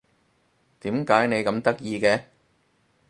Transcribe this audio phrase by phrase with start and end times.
[0.79, 2.23] 點解你咁得意嘅？